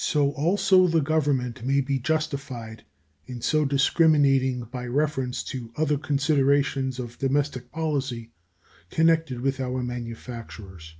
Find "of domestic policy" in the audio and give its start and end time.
6.98-8.30